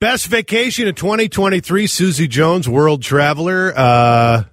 [0.00, 3.70] Best vacation of 2023, Susie Jones, world traveler.
[3.76, 4.44] Uh,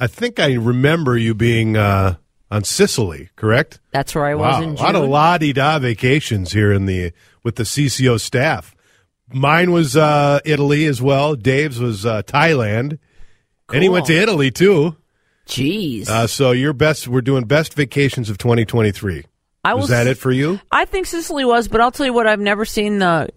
[0.00, 2.16] I think I remember you being uh,
[2.50, 3.78] on Sicily, correct?
[3.92, 5.10] That's where I was wow, in a lot of June.
[5.12, 7.12] la di da vacations here in the
[7.44, 8.74] with the CCO staff.
[9.32, 11.36] Mine was uh, Italy as well.
[11.36, 12.98] Dave's was uh, Thailand,
[13.72, 14.96] and he went to Italy too.
[15.46, 16.08] Jeez.
[16.08, 19.24] Uh, so your best, we're doing best vacations of 2023.
[19.62, 20.60] I was that it for you?
[20.72, 23.28] I think Sicily was, but I'll tell you what, I've never seen the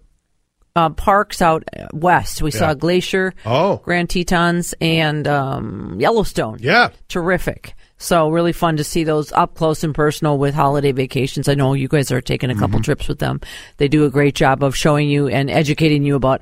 [0.76, 2.42] uh, parks out west.
[2.42, 2.60] We Yeah.
[2.60, 3.78] saw Glacier, Oh.
[3.84, 6.58] Grand Tetons, and um, Yellowstone.
[6.62, 6.90] Yeah.
[7.08, 7.74] Terrific.
[7.98, 11.50] So really fun to see those up close and personal with holiday vacations.
[11.50, 12.84] I know you guys are taking a couple Mm-hmm.
[12.84, 13.42] trips with them.
[13.78, 16.42] They do a great job of showing you and educating you about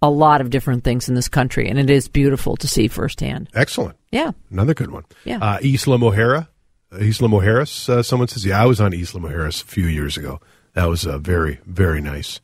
[0.00, 3.48] a lot of different things in this country, and it is beautiful to see firsthand.
[3.54, 3.96] Excellent.
[4.12, 4.32] Yeah.
[4.50, 5.04] Another good one.
[5.24, 5.38] Yeah.
[5.38, 6.48] Uh, Isla Mojarra.
[6.92, 10.40] Isla Mujeres, uh, someone says, yeah, I was on Isla Mujeres a few years ago.
[10.74, 12.40] That was uh, very, very nice.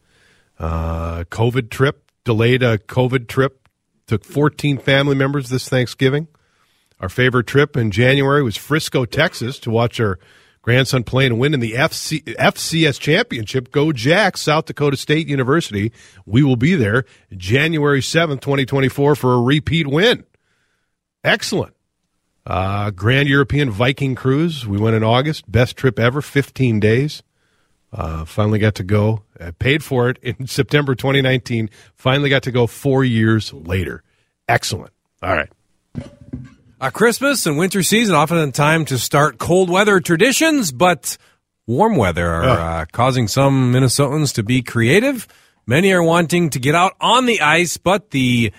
[0.61, 3.67] Uh, COVID trip, delayed a COVID trip.
[4.07, 6.29] Took 14 family members this Thanksgiving.
[7.01, 10.19] Our favorite trip in January was Frisco, Texas to watch our
[10.61, 13.71] grandson play and win in the FC, FCS championship.
[13.71, 15.93] Go Jacks, South Dakota State University.
[16.27, 20.25] We will be there January 7th, 2024 for a repeat win.
[21.25, 21.75] Excellent.
[22.45, 24.67] Uh, Grand European Viking Cruise.
[24.67, 25.51] We went in August.
[25.51, 27.23] Best trip ever, 15 days.
[27.93, 29.23] Uh, finally got to go.
[29.41, 31.71] I paid for it in September 2019.
[31.97, 34.03] Finally got to go four years later.
[34.49, 34.93] Excellent.
[35.23, 35.49] All right.
[36.81, 41.19] Uh, Christmas and winter season often a time to start cold weather traditions, but
[41.67, 42.45] warm weather are
[42.81, 45.29] uh, causing some Minnesotans to be creative.
[45.67, 48.53] Many are wanting to get out on the ice, but the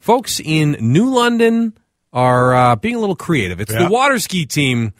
[0.00, 1.76] folks in New London
[2.12, 3.60] are uh, being a little creative.
[3.60, 3.84] It's Yeah.
[3.84, 4.92] the water ski team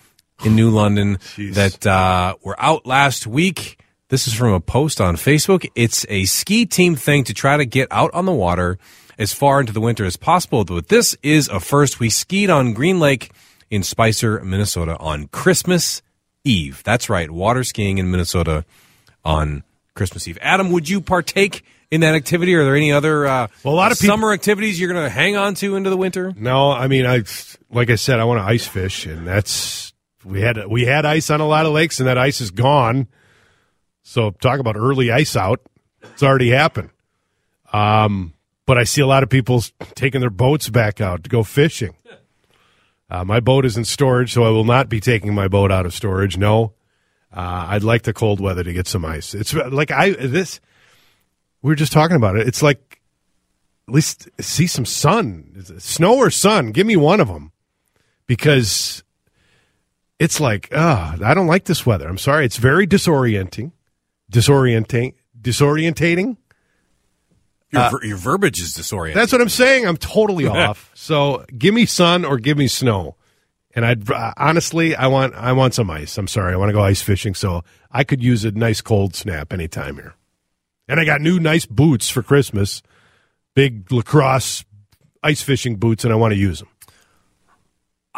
[0.44, 3.77] in New London that uh, were out last week.
[4.08, 5.68] This is from a post on Facebook.
[5.74, 8.78] It's a ski team thing to try to get out on the water
[9.18, 10.64] as far into the winter as possible.
[10.64, 12.00] But this is a first.
[12.00, 13.30] We skied on Green Lake
[13.70, 16.00] in Spicer, Minnesota on Christmas
[16.42, 16.82] Eve.
[16.84, 18.64] That's right, water skiing in Minnesota
[19.26, 19.62] on
[19.94, 20.38] Christmas Eve.
[20.40, 22.54] Adam, would you partake in that activity?
[22.54, 25.10] Are there any other uh, Well, a lot of people- summer activities you're going to
[25.10, 26.32] hang on to into the winter?
[26.34, 27.24] No, I mean, I
[27.70, 29.92] like I said, I want to ice fish, and that's
[30.24, 33.06] we had we had ice on a lot of lakes, and that ice is gone.
[34.08, 35.60] So talk about early ice out;
[36.02, 36.88] it's already happened.
[37.74, 38.32] Um,
[38.64, 39.62] but I see a lot of people
[39.94, 41.94] taking their boats back out to go fishing.
[43.10, 45.84] Uh, my boat is in storage, so I will not be taking my boat out
[45.84, 46.38] of storage.
[46.38, 46.72] No,
[47.34, 49.34] uh, I'd like the cold weather to get some ice.
[49.34, 50.58] It's like I this.
[51.60, 52.48] We were just talking about it.
[52.48, 53.02] It's like
[53.88, 56.72] at least see some sun, snow or sun.
[56.72, 57.52] Give me one of them
[58.26, 59.04] because
[60.18, 62.08] it's like, ah, I don't like this weather.
[62.08, 62.46] I'm sorry.
[62.46, 63.72] It's very disorienting,
[64.32, 66.36] disorienting, disorientating.
[67.70, 69.14] Your, Uh, ver- your verbiage is disorienting.
[69.14, 69.86] That's what I'm saying.
[69.86, 70.90] I'm totally off.
[70.94, 73.16] So give me sun or give me snow.
[73.74, 76.16] And I'd uh, honestly, I want I want some ice.
[76.18, 77.34] I'm sorry, I want to go ice fishing.
[77.34, 77.62] So
[77.92, 80.14] I could use a nice cold snap anytime here.
[80.88, 82.82] And I got new nice boots for Christmas,
[83.54, 84.64] big lacrosse
[85.22, 86.68] ice fishing boots, and I want to use them.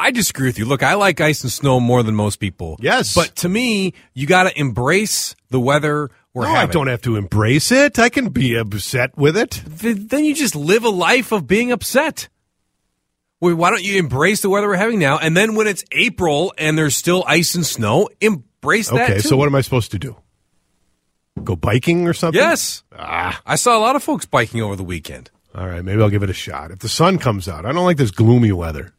[0.01, 0.65] I disagree with you.
[0.65, 2.77] Look, I like ice and snow more than most people.
[2.81, 3.15] Yes.
[3.15, 7.17] But to me, you got to embrace the weather we're no, I don't have to
[7.17, 7.99] embrace it.
[7.99, 9.63] I can be upset with it.
[9.81, 12.29] Th- Then you just live a life of being upset.
[13.41, 15.19] Well, why don't you embrace the weather we're having now?
[15.19, 19.11] And then when it's April and there's still ice and snow, embrace that.
[19.11, 19.29] Okay, too.
[19.29, 20.15] so what am I supposed to do?
[21.43, 22.41] Go biking or something?
[22.41, 22.85] Yes.
[22.97, 23.41] Ah.
[23.45, 25.31] I saw a lot of folks biking over the weekend.
[25.55, 26.71] All right, maybe I'll give it a shot.
[26.71, 28.93] If the sun comes out, I don't like this gloomy weather.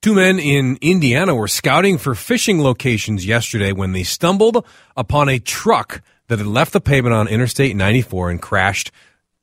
[0.00, 4.64] Two men in Indiana were scouting for fishing locations yesterday when they stumbled
[4.96, 8.92] upon a truck that had left the pavement on Interstate 94 and crashed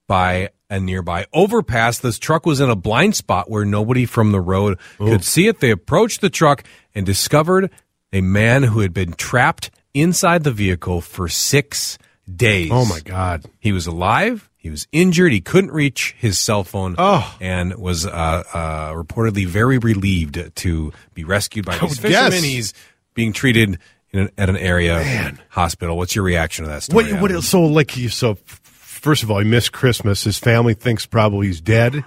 [0.07, 1.99] by a nearby overpass.
[1.99, 5.59] This truck was in a blind spot where nobody from the road could see it.
[5.59, 6.63] They approached the truck
[6.93, 7.69] and discovered
[8.13, 11.97] a man who had been trapped inside the vehicle for six
[12.33, 12.69] days.
[12.71, 13.45] Oh my God!
[13.59, 14.49] He was alive.
[14.65, 15.31] He was injured.
[15.31, 17.37] He couldn't reach his cell phone, Oh.
[17.39, 22.31] and was uh, uh, reportedly very relieved to be rescued by these fishermen.
[22.31, 22.41] guess.
[22.43, 22.73] He's
[23.13, 23.77] being treated
[24.11, 25.95] in an, at an area hospital.
[25.97, 27.13] What's your reaction to that story?
[27.13, 30.23] What, what, so like so first of all, he missed Christmas.
[30.23, 32.03] His family thinks probably he's dead.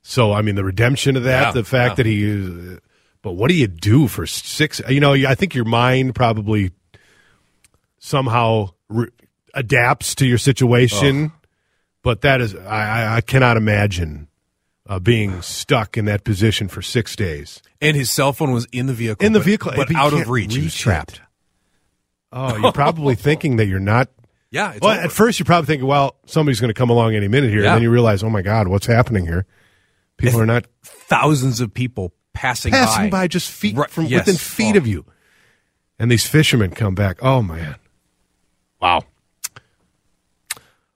[0.00, 1.94] So I mean, the redemption of that, Yeah, the fact yeah.
[1.96, 2.72] that he.
[2.74, 2.78] uh,
[3.20, 4.80] But what do you do for six?
[4.88, 6.70] You know, I think your mind probably
[7.98, 9.10] somehow re-
[9.58, 11.32] adapts to your situation.
[12.02, 14.28] But that is, I, I- cannot imagine
[14.88, 17.60] uh, being stuck in that position for six days.
[17.82, 20.12] and his cell phone was in the vehicle, In the but- vehicle, but but out
[20.14, 20.52] of reach.
[20.54, 20.82] He was reach it.
[20.82, 21.20] trapped.
[22.32, 24.08] Oh, you're probably thinking that you're not
[24.50, 25.02] Yeah, it's well, over.
[25.02, 27.68] at first you're probably thinking, well, somebody's going to come along any minute here, Yeah.
[27.70, 29.44] and then you realize, oh my God, what's happening here?
[30.18, 34.20] People are not thousands of people passing, passing by, just feet Right, from yes.
[34.26, 34.78] within feet Oh.
[34.78, 35.04] of you,
[35.98, 37.18] and these fishermen come back.
[37.22, 37.76] Oh man,
[38.80, 39.02] wow!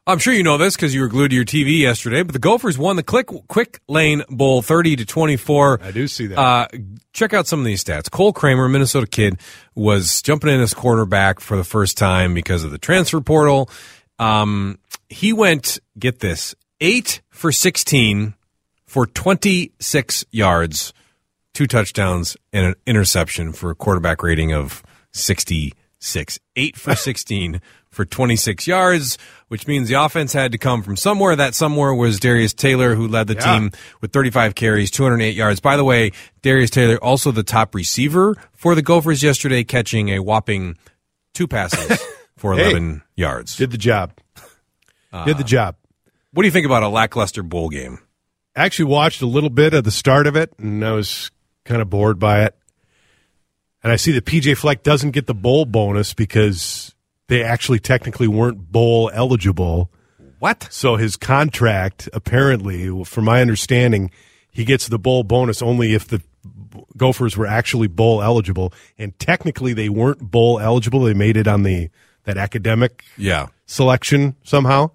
[0.05, 2.25] I'm sure you know this because you were glued to your TV yesterday.
[2.25, 5.79] But the Gophers won the Quick Quick Lane Bowl, thirty to twenty four.
[5.81, 6.39] I do see that.
[6.39, 6.67] Uh,
[7.13, 8.11] check out some of these stats.
[8.11, 9.39] Cole Kramer, Minnesota kid,
[9.77, 13.71] was jumping in as quarterback for the first time because of the transfer portal.
[14.19, 18.35] Um, he went, get this, eight for sixteen
[18.87, 20.93] for twenty six yards,
[21.55, 24.83] two touchdowns, and an interception for a quarterback rating of
[25.13, 26.39] sixty six.
[26.57, 27.61] Eight for sixteen
[27.91, 29.19] for twenty six yards,
[29.49, 31.37] which means the offense had to come from somewhere.
[31.37, 33.59] That somewhere was Darius Taylor, who led the Yeah.
[33.59, 33.71] team
[34.01, 35.61] with 35 carries, 208 yards.
[35.61, 36.13] By the way,
[36.43, 40.77] Darius Taylor also the top receiver for the Gophers yesterday, catching a whopping
[41.35, 42.01] two passes
[42.37, 42.71] for Hey.
[42.71, 43.57] 11 yards.
[43.57, 44.13] Did the job.
[45.13, 45.77] Uh, Did the job.
[46.33, 47.99] What do you think about a lackluster bowl game?
[48.57, 51.31] Actually, watched a little bit of the start of it, and I was
[51.67, 52.55] kind of bored by it.
[53.83, 56.95] And I see that PJ Fleck doesn't get the bowl bonus because
[57.29, 59.91] they actually technically weren't bowl eligible.
[60.39, 60.69] What?
[60.71, 64.11] So his contract, apparently, from my understanding,
[64.51, 66.23] he gets the bowl bonus only if the
[66.97, 71.01] Gophers were actually bowl eligible, and technically they weren't bowl eligible.
[71.03, 71.91] They made it on the
[72.25, 73.49] that academic Yeah.
[73.67, 74.91] selection somehow,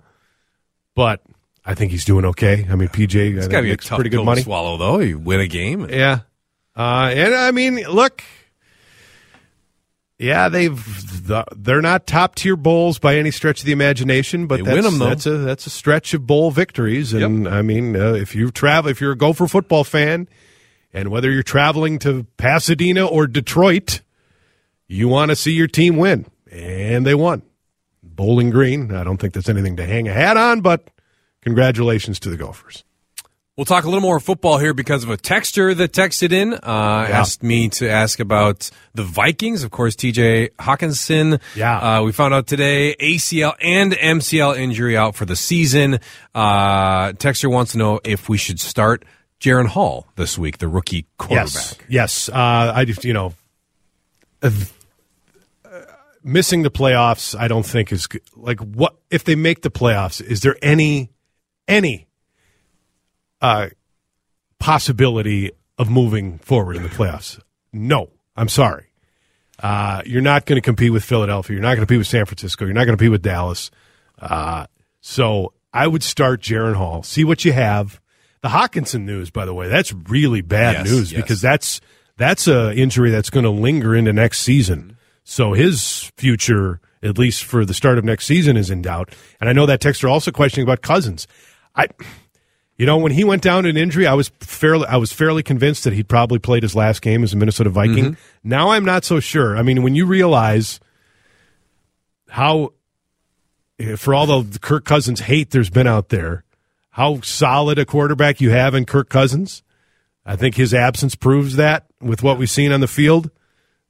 [0.96, 1.22] but
[1.66, 2.66] I think he's doing okay.
[2.70, 4.42] I mean, PJ It's got to be a tough pretty good to money.
[4.42, 5.00] swallow, though.
[5.00, 5.88] You win a game.
[5.90, 6.20] Yeah,
[6.76, 8.24] uh, and I mean, look,
[10.20, 10.76] yeah, they've
[11.28, 14.76] the, they're not top tier bowls by any stretch of the imagination, but They that's,
[14.76, 15.10] win 'em, though.
[15.10, 17.14] that's a that's a stretch of bowl victories.
[17.14, 20.28] And I mean, uh, if you travel, if you're a Gopher football fan,
[20.94, 24.02] and whether you're traveling to Pasadena or Detroit,
[24.88, 27.42] you want to see your team win, and they won.
[28.02, 28.94] Bowling Green.
[28.96, 30.88] I don't think that's anything to hang a hat on, but
[31.42, 32.84] congratulations to the Gophers.
[33.58, 36.60] We'll talk a little more football here because of a texter that texted in, uh,
[37.10, 39.64] asked me to ask about the Vikings.
[39.64, 41.42] Of course, TJ Hockenson.
[41.56, 41.78] Yeah.
[41.98, 46.00] Uh, we found out today ACL and MCL injury out for the season.
[46.36, 49.04] Uh, texter wants to know if we should start
[49.40, 51.48] Jaren Hall this week, the rookie quarterback.
[51.48, 52.30] Yes, yes.
[52.30, 53.34] Uh, I just you know,
[54.44, 54.52] uh,
[56.24, 57.36] missing the playoffs.
[57.36, 58.22] I don't think is good.
[58.36, 60.22] like what if they make the playoffs.
[60.22, 61.10] Is there any
[61.68, 62.07] any
[63.42, 63.70] uh,
[64.60, 67.40] possibility of moving forward in the playoffs?
[67.72, 68.86] No, I'm sorry.
[69.60, 71.56] Uh, you're not going to compete with Philadelphia.
[71.56, 72.66] You're not going to compete with San Francisco.
[72.66, 73.72] You're not going to compete with Dallas.
[74.20, 74.68] Uh,
[75.02, 77.04] so I would start Jaren Hall.
[77.04, 78.00] See what you have.
[78.42, 81.22] The Hockenson news, by the way, that's really bad Yes, news yes.
[81.22, 81.82] because that's
[82.18, 84.96] that's a injury that's going to linger into next season.
[85.24, 89.14] So his future, at least for the start of next season, is in doubt.
[89.42, 91.28] And I know that texter also questioning about Cousins.
[91.76, 91.88] I,
[92.78, 95.42] you know, when he went down to an injury, I was fairly I was fairly
[95.42, 98.16] convinced that he'd probably played his last game as a Minnesota Viking.
[98.44, 99.58] Now I'm not so sure.
[99.58, 100.80] I mean, when you realize
[102.30, 102.74] how
[103.96, 106.44] for all the Kirk Cousins hate there's been out there,
[106.92, 109.64] how solid a quarterback you have in Kirk Cousins.
[110.26, 113.32] I think his absence proves that with what we've seen on the field.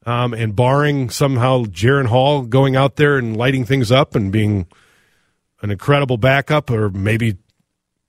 [0.06, 4.68] Um, and barring somehow Jaren Hall going out there and lighting things up and being
[5.62, 7.36] an incredible backup or maybe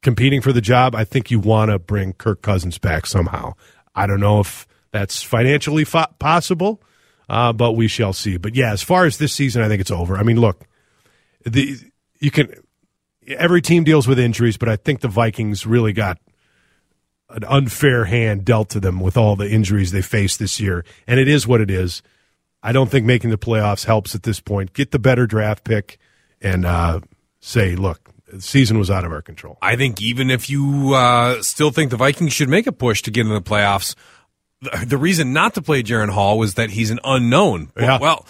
[0.02, 3.54] competing for the job, I think you want to bring Kirk Cousins back somehow.
[3.94, 6.82] I don't know if that's financially fo- possible,
[7.28, 8.36] uh, but we shall see.
[8.36, 10.16] But yeah, as far as this season, I think it's over.
[10.16, 10.64] I mean, look,
[11.44, 11.76] the
[12.20, 12.52] you can
[13.26, 16.18] every team deals with injuries, but I think the Vikings really got
[17.30, 21.20] an unfair hand dealt to them with all the injuries they faced this year, and
[21.20, 22.02] it is what it is.
[22.62, 24.72] I don't think making the playoffs helps at this point.
[24.72, 25.98] Get the better draft pick
[26.40, 27.00] and uh,
[27.40, 29.58] say, look, the season was out of our control.
[29.62, 33.10] I think even if you uh, still think the Vikings should make a push to
[33.10, 33.94] get into the playoffs,
[34.62, 37.70] the, the reason not to play Jaren Hall was that he's an unknown.
[37.78, 37.98] Yeah.
[37.98, 38.26] Well,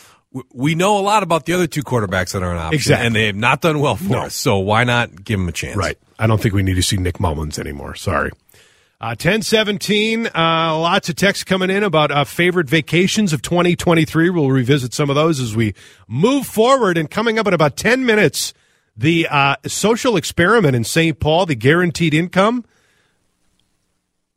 [0.52, 3.06] we know a lot about the other two quarterbacks that are an option, Exactly.
[3.06, 4.18] and they have not done well for No.
[4.24, 4.34] us.
[4.34, 5.76] So why not give them a chance?
[5.76, 5.96] Right.
[6.18, 7.94] I don't think we need to see Nick Mullens anymore.
[7.94, 8.30] Sorry.
[9.00, 14.28] Uh, 1017, uh, lots of texts coming in about uh, favorite vacations of 2023.
[14.30, 15.74] We'll revisit some of those as we
[16.08, 16.98] move forward.
[16.98, 18.52] And coming up in about 10 minutes,
[18.98, 21.18] the uh, social experiment in St.
[21.20, 22.64] Paul, the guaranteed income.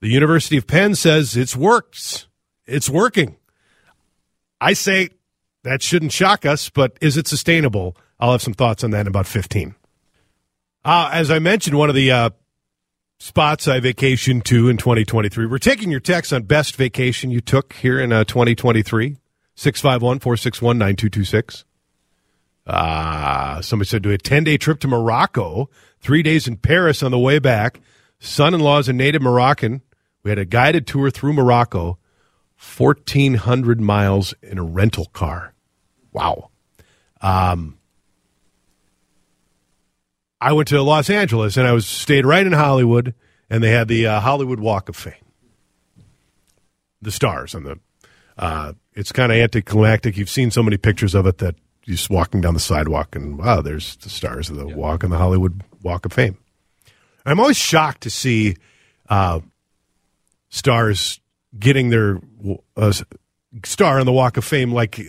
[0.01, 2.27] The University of Penn says it's works.
[2.65, 3.37] It's working.
[4.61, 5.09] I say
[5.63, 7.97] that shouldn't shock us, but is it sustainable?
[8.19, 9.73] I'll have some thoughts on that in about 15.
[10.85, 12.29] Uh, as I mentioned, one of the uh,
[13.19, 15.47] spots I vacationed to in 2023.
[15.47, 19.17] We're taking your text on best vacation you took here in uh, 2023.
[19.55, 21.65] 651 461 9226.
[22.65, 27.11] Uh, somebody said do a 10 day trip to Morocco, three days in Paris on
[27.11, 27.79] the way back.
[28.19, 29.81] Son in law is a native Moroccan.
[30.23, 31.97] We had a guided tour through Morocco,
[32.77, 35.53] 1,400 miles in a rental car.
[36.11, 36.51] Wow.
[37.21, 37.79] Um,
[40.39, 43.15] I went to Los Angeles and I was stayed right in Hollywood,
[43.49, 45.13] and they had the uh, Hollywood Walk of Fame,
[47.01, 47.79] the stars on the.
[48.37, 50.17] Uh, it's kind of anticlimactic.
[50.17, 53.61] You've seen so many pictures of it that just walking down the sidewalk and wow,
[53.61, 56.37] there's the stars of the walk on the Hollywood Walk of Fame.
[57.25, 58.55] I'm always shocked to see
[59.09, 59.41] uh,
[60.49, 61.19] stars
[61.57, 62.19] getting their
[62.77, 62.93] uh,
[63.63, 64.99] star on the Walk of Fame like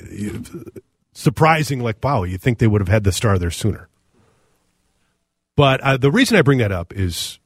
[1.13, 1.81] surprising.
[1.81, 3.89] Like wow, you think they would have had the star there sooner.
[5.57, 7.39] But uh, the reason I bring that up is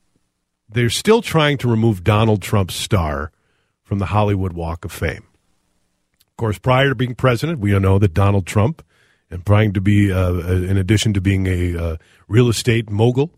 [0.69, 3.33] they're still trying to remove Donald Trump's star
[3.83, 5.25] from the Hollywood Walk of Fame.
[6.21, 8.85] Of course, prior to being president, we all know that Donald Trump,
[9.37, 13.31] and trying to be, uh, in addition to being a uh, real estate mogul,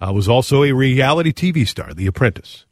[0.00, 2.66] uh, was also a reality TV star, The Apprentice.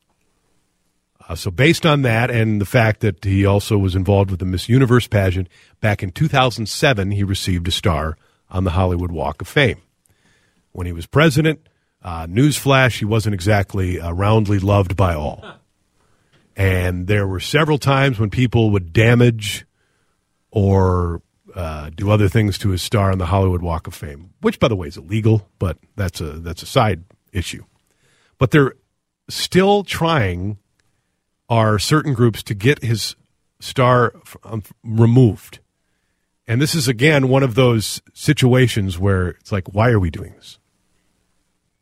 [1.29, 4.47] Uh, so, based on that and the fact that he also was involved with the
[4.47, 5.49] Miss Universe pageant,
[5.81, 8.17] back in 2007, he received a star
[8.51, 9.81] on the Hollywood Walk of Fame
[10.73, 11.61] when he was president.
[12.03, 15.45] Uh, newsflash, he wasn't exactly uh, roundly loved by all.
[16.57, 19.65] And there were several times when people would damage
[20.51, 21.23] or
[21.55, 24.69] uh, do other things to his star on the Hollywood Walk of Fame, which, by
[24.69, 27.65] the way, is illegal, but that's a that's a side issue.
[28.39, 28.75] But they're
[29.29, 30.59] still trying
[31.49, 33.17] are certain groups to get his
[33.61, 34.15] star
[34.45, 35.61] um, removed.
[36.47, 40.33] And this is again one of those situations where it's like, why are we doing
[40.35, 40.59] this?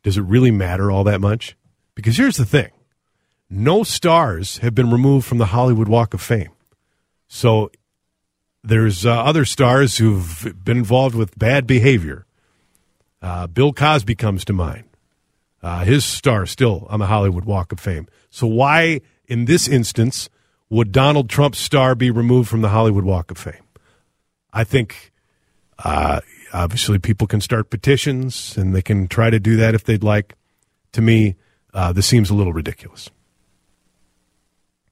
[0.03, 1.55] Does it really matter all that much?
[1.95, 2.71] Because here's the thing
[3.49, 6.51] no stars have been removed from the Hollywood Walk of Fame.
[7.27, 7.71] So
[8.67, 12.25] there's uh, other stars who've been involved with bad behavior.
[13.21, 14.83] Uh, Bill Cosby comes to mind.
[15.61, 18.07] Uh, his star still on the Hollywood Walk of Fame.
[18.29, 20.29] So why, in this instance,
[20.69, 23.63] would Donald Trump's star be removed from the Hollywood Walk of Fame?
[24.53, 25.11] I think
[25.79, 26.21] uh,
[26.53, 30.35] obviously people can start petitions and they can try to do that if they'd like.
[30.93, 31.35] To me,
[31.73, 33.09] uh, this seems a little ridiculous.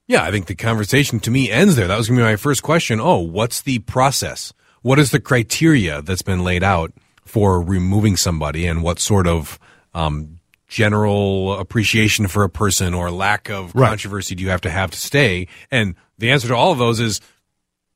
[0.08, 1.88] Yeah, I think the conversation to me ends there.
[1.88, 3.00] That was going to be my first question.
[3.02, 4.54] Oh, what's the process?
[4.82, 6.94] What is the criteria that's been laid out
[7.26, 9.58] for removing somebody, and what sort of
[9.96, 13.90] um, general appreciation for a person or lack of Right.
[13.90, 15.48] controversy do you have to have to stay?
[15.72, 17.20] And the answer to all of those is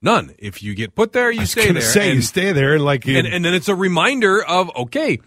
[0.01, 0.33] none.
[0.39, 1.81] If you get put there, you stay there.
[1.83, 5.19] Say you stay there and like you, and, and then it's a reminder of okay,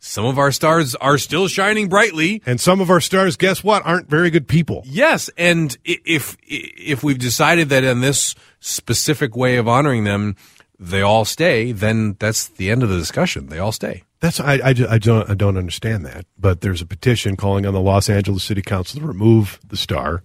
[0.00, 2.42] some of our stars are still shining brightly.
[2.46, 4.82] and some of our stars, guess what, aren't very good people.
[4.86, 10.36] Yes, and if if we've decided that in this specific way of honoring them,
[10.78, 13.48] they all stay, then that's the end of the discussion.
[13.48, 14.02] They all stay.
[14.20, 16.24] That's I, I, I don't I don't understand that.
[16.38, 20.22] But there's a petition calling on the Los Angeles City Council to remove the star,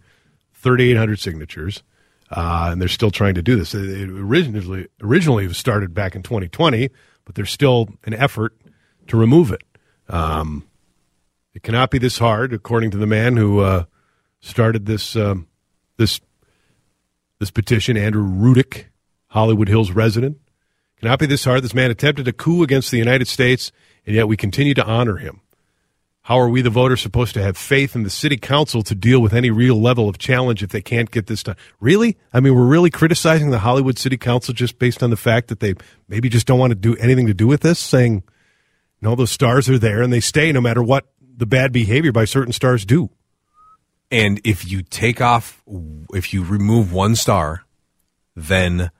[0.53, 1.83] 3,800 signatures,
[2.31, 3.75] uh, and they're still trying to do this.
[3.75, 6.89] It, it originally originally was started back in 2020,
[7.25, 8.55] but there's still an effort
[9.07, 9.63] to remove it.
[10.09, 10.67] Um,
[11.53, 13.85] it cannot be this hard, according to the man who uh,
[14.39, 15.47] started this um,
[15.97, 16.19] this
[17.39, 18.85] this petition, Andrew Rudick,
[19.27, 20.37] Hollywood Hills resident.
[20.97, 21.63] It Cannot be this hard.
[21.63, 23.71] This man attempted a coup against the United States,
[24.05, 25.41] and yet we continue to honor him.
[26.25, 29.19] How are we, the voters, supposed to have faith in the city council to deal
[29.19, 31.55] with any real level of challenge if they can't get this done?
[31.79, 32.17] Really?
[32.33, 35.59] I mean, we're really criticizing the Hollywood City Council just based on the fact that
[35.59, 35.75] they
[36.07, 38.23] maybe just don't want to do anything to do with this, saying,
[39.05, 41.05] no, those stars are there and they stay no matter what
[41.37, 43.09] the bad behavior by certain stars do.
[44.11, 45.63] And if you take off,
[46.13, 47.65] if you remove one star,
[48.35, 48.91] then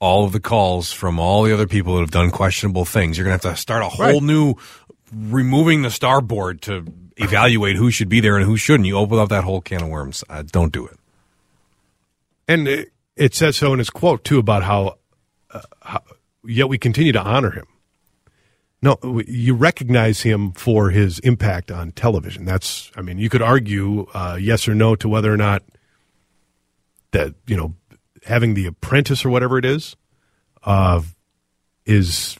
[0.00, 3.24] all of the calls from all the other people that have done questionable things, you're
[3.24, 4.22] going to have to start a whole Right.
[4.22, 4.54] new
[5.14, 6.84] removing the star board to
[7.18, 8.86] evaluate who should be there and who shouldn't.
[8.86, 10.24] You open up that whole can of worms.
[10.28, 10.98] Uh, don't do it.
[12.48, 14.96] And it, it says so in his quote too about how,
[15.50, 16.02] uh, how
[16.44, 17.66] yet we continue to honor him.
[18.84, 18.98] No,
[19.28, 22.44] you recognize him for his impact on television.
[22.44, 25.62] That's, I mean, you could argue uh, yes or no to whether or not
[27.12, 27.74] that you know
[28.24, 29.94] having the Apprentice or whatever it is,
[30.64, 31.00] uh,
[31.86, 32.36] is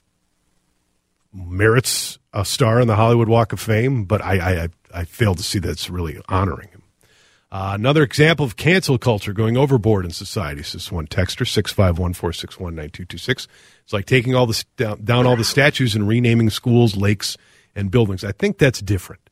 [1.33, 4.05] merits a star in the Hollywood Walk of Fame.
[4.05, 6.82] But I, I, I- I fail to see that's really honoring him.
[7.52, 10.62] Uh, another example of cancel culture going overboard in society.
[10.62, 13.47] Says one texter six five one four six one nine two two six.
[13.85, 17.37] It's like taking all the st- down, down all the statues and renaming schools, lakes,
[17.76, 18.25] and buildings.
[18.25, 19.28] I think that's different.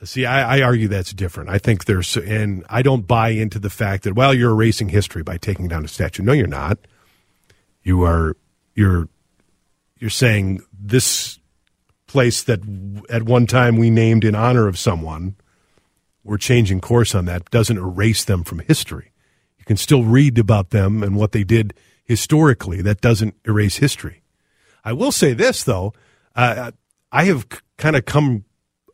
[0.00, 1.48] Uh, See, I, I argue that's different.
[1.48, 5.22] I think there's, and I don't buy into the fact that well, you're erasing history
[5.22, 6.22] by taking down a statue.
[6.22, 6.76] No, you're not.
[7.82, 8.36] You are,
[8.74, 9.08] you're,
[9.96, 11.38] you're saying this
[12.06, 12.60] place that
[13.08, 15.36] at one time we named in honor of someone
[16.30, 19.10] we're changing course on that doesn't erase them from history.
[19.58, 22.80] You can still read about them and what they did historically.
[22.82, 24.22] That doesn't erase history.
[24.84, 25.92] I will say this though,
[26.36, 26.70] uh,
[27.10, 28.44] I have kind of come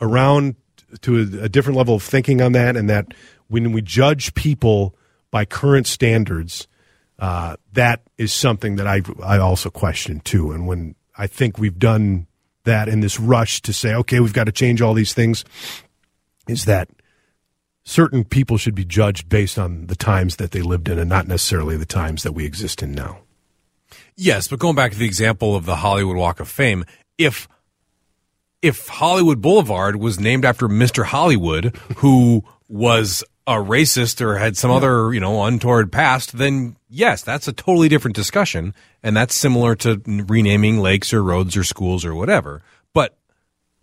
[0.01, 0.57] around
[1.03, 3.13] to a, a different level of thinking on that, and that
[3.49, 4.97] when we judge people
[5.31, 6.67] by current standards,
[7.19, 10.53] uh, that is something that I I also question too.
[10.53, 12.29] And when I think we've done
[12.65, 15.45] that in this rush to say, okay, we've got to change all these things,
[16.49, 16.89] is that
[17.87, 21.29] certain people should be judged based on the times that they lived in and not
[21.29, 23.21] necessarily the times that we exist in now.
[24.17, 26.85] Yes, but going back to the example of the Hollywood Walk of Fame,
[27.17, 27.49] if
[28.61, 31.05] if Hollywood Boulevard was named after Mr.
[31.05, 37.23] Hollywood, who was a racist or had some other, you know, untoward past, then yes,
[37.23, 38.75] that's a totally different discussion.
[39.05, 42.63] And that's similar to renaming lakes or roads or schools or whatever.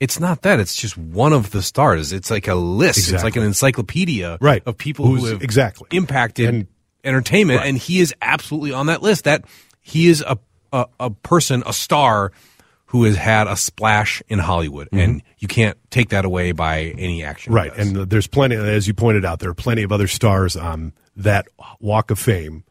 [0.03, 0.59] It's not that.
[0.59, 2.11] It's just one of the stars.
[2.11, 3.11] It's like a list.
[3.11, 4.61] It's like an encyclopedia Right.
[4.65, 5.87] of people who Who's- have exactly.
[5.91, 6.67] impacted And-
[7.05, 7.59] entertainment.
[7.59, 7.69] Right.
[7.69, 9.23] And he is absolutely on that list.
[9.23, 9.45] That
[9.81, 10.37] he is a,
[10.73, 12.31] a, a person, a star
[12.87, 14.87] who has had a splash in Hollywood.
[14.91, 17.51] And you can't take that away by any action.
[17.53, 17.55] Mm-hmm.
[17.69, 17.77] Right.
[17.77, 21.47] And there's plenty, as you pointed out, there are plenty of other stars on that
[21.79, 22.63] walk of fame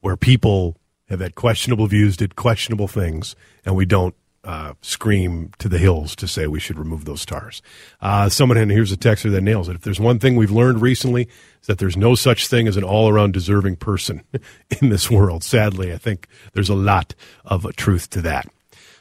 [0.00, 0.76] where people
[1.08, 6.14] have had questionable views, did questionable things, and we don't uh, scream to the hills
[6.16, 7.60] to say we should remove those stars.
[8.00, 9.74] Uh, someone, here's a texter that nails it.
[9.76, 11.28] If there's one thing we've learned recently,
[11.60, 14.22] is that there's no such thing as an all around deserving person
[14.80, 15.44] in this world.
[15.44, 18.46] Sadly, I think there's a lot of truth to that.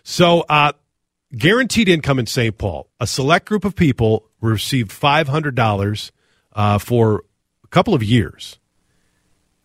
[0.03, 0.73] So, uh,
[1.35, 2.57] guaranteed income in St.
[2.57, 2.89] Paul.
[2.99, 6.11] A select group of people received $500
[6.53, 7.23] uh, for
[7.63, 8.59] a couple of years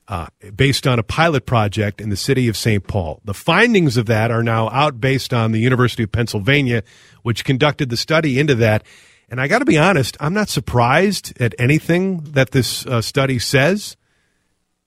[0.09, 2.87] uh, based on a pilot project in the city of St.
[2.87, 3.21] Paul.
[3.25, 6.83] The findings of that are now out based on the University of Pennsylvania,
[7.23, 8.85] which conducted the study into that.
[9.29, 13.39] And I got to be honest, I'm not surprised at anything that this uh, study
[13.39, 13.97] says.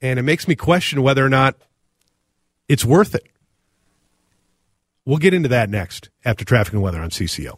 [0.02, 1.56] And it makes me question whether or not
[2.68, 3.26] it's worth it.
[5.06, 7.58] We'll get into that next after traffic and weather on CCO.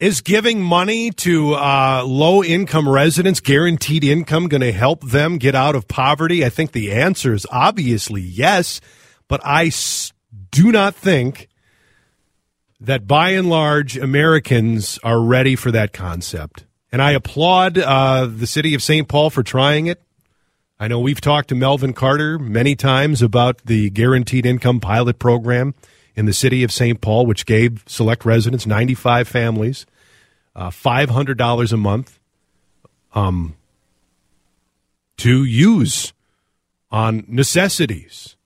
[0.00, 5.54] Is giving money to uh, low income residents, guaranteed income, going to help them get
[5.54, 6.42] out of poverty?
[6.42, 8.80] I think the answer is obviously yes,
[9.28, 10.14] but I s-
[10.50, 11.48] do not think
[12.80, 16.64] that by and large Americans are ready for that concept.
[16.90, 19.06] And I applaud uh, the city of St.
[19.06, 20.02] Paul for trying it.
[20.78, 25.74] I know we've talked to Melvin Carter many times about the guaranteed income pilot program
[26.20, 27.00] in the city of St.
[27.00, 29.86] Paul, which gave select residents, 95 families,
[30.54, 32.20] uh, $500 a month
[33.14, 33.56] um,
[35.16, 36.12] to use
[36.90, 38.36] on necessities.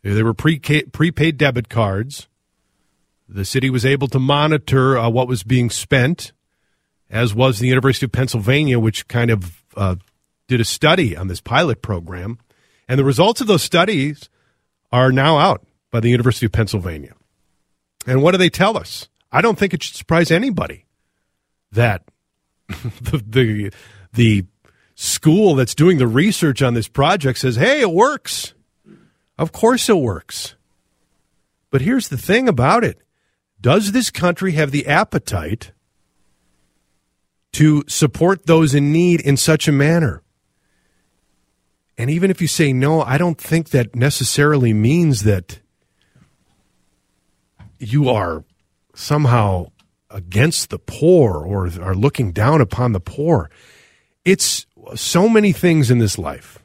[0.00, 2.28] There were pre- prepaid debit cards.
[3.28, 6.32] The city was able to monitor uh, what was being spent,
[7.10, 9.96] as was the University of Pennsylvania, which kind of uh,
[10.48, 12.38] did a study on this pilot program.
[12.88, 14.30] And the results of those studies
[14.90, 17.14] are now out by the University of Pennsylvania.
[18.04, 19.08] And what do they tell us?
[19.30, 20.86] I don't think it should surprise anybody
[21.70, 22.02] that
[22.68, 23.72] the, the,
[24.12, 24.44] the
[24.96, 28.54] school that's doing the research on this project says, hey, it works.
[29.38, 30.56] Of course it works.
[31.70, 33.00] But here's the thing about it
[33.60, 35.72] Does this country have the appetite
[37.52, 40.22] to support those in need in such a manner?
[41.98, 45.61] And even if you say no, I don't think that necessarily means that
[47.82, 48.44] you are
[48.94, 49.66] somehow
[50.10, 53.50] against the poor or are looking down upon the poor.
[54.24, 56.58] It's so many things in this life.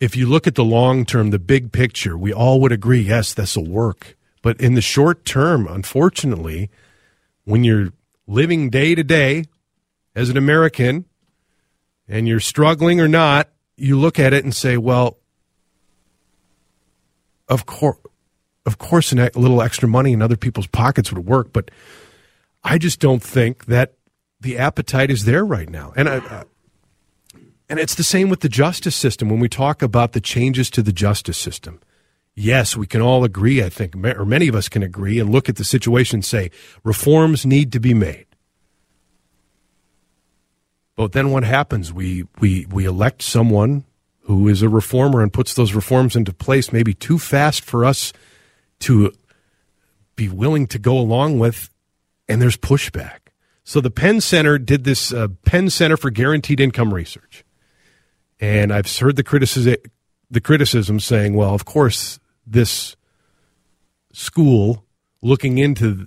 [0.00, 3.34] If you look at the long term, the big picture, we all would agree, yes,
[3.34, 4.16] this will work.
[4.42, 6.70] But in the short term, unfortunately,
[7.44, 7.92] when you're
[8.26, 9.44] living day to day
[10.14, 11.04] as an American
[12.08, 15.18] and you're struggling or not, you look at it and say, well,
[17.48, 17.98] of course,
[18.66, 21.70] of course, a little extra money in other people's pockets would work, but
[22.62, 23.94] I just don't think that
[24.40, 25.92] the appetite is there right now.
[25.96, 26.44] And I,
[27.68, 29.28] and it's the same with the justice system.
[29.28, 31.80] When we talk about the changes to the justice system,
[32.34, 33.62] yes, we can all agree.
[33.62, 36.50] I think, or many of us can agree, and look at the situation and say
[36.82, 38.26] reforms need to be made.
[40.96, 41.92] But then what happens?
[41.92, 43.84] We we we elect someone
[44.24, 48.12] who is a reformer and puts those reforms into place maybe too fast for us
[48.80, 49.12] to
[50.16, 51.70] be willing to go along with,
[52.28, 53.18] and there's pushback.
[53.64, 57.44] So the Penn Center did this uh, Penn Center for Guaranteed Income Research,
[58.40, 59.76] and I've heard the criticism
[60.30, 62.96] the criticism saying, well, of course, this
[64.12, 64.84] school
[65.22, 66.06] looking into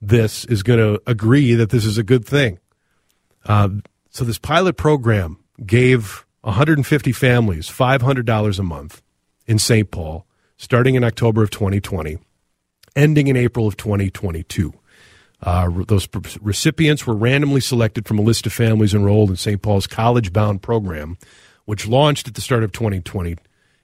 [0.00, 2.58] this is going to agree that this is a good thing.
[3.44, 3.68] Uh,
[4.10, 9.02] so this pilot program gave 150 families $500 a month
[9.46, 9.90] in St.
[9.90, 10.26] Paul
[10.60, 12.18] starting in October of 2020,
[12.94, 14.74] ending in April of 2022.
[15.42, 16.06] Uh, those
[16.42, 19.62] recipients were randomly selected from a list of families enrolled in St.
[19.62, 21.16] Paul's College Bound program,
[21.64, 23.36] which launched at the start of 2020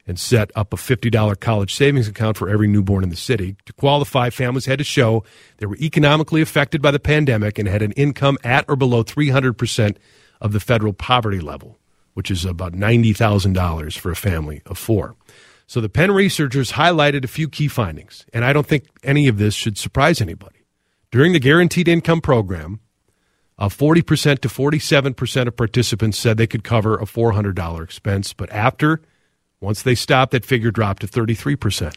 [0.06, 3.56] and set up a $50 college savings account for every newborn in the city.
[3.64, 5.24] To qualify, families had to show
[5.56, 9.96] they were economically affected by the pandemic and had an income at or below 300%
[10.42, 11.78] of the federal poverty level,
[12.12, 15.16] which is about $90,000 for a family of four.
[15.66, 19.38] So the Penn researchers highlighted a few key findings, and I don't think any of
[19.38, 20.64] this should surprise anybody.
[21.10, 22.80] During the guaranteed income program,
[23.58, 29.00] uh, 40% to 47% of participants said they could cover a $400 expense, but after,
[29.60, 31.94] once they stopped, that figure dropped to 33%.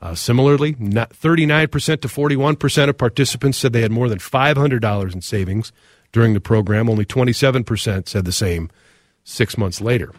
[0.00, 5.72] Uh, similarly, 39% to 41% of participants said they had more than $500 in savings
[6.12, 6.88] during the program.
[6.88, 8.70] Only 27% said the same
[9.24, 10.12] six months later.